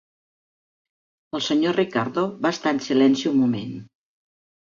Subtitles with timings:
[1.39, 1.73] El Sr.
[1.75, 3.77] Ricardo va estar en silenci un moment.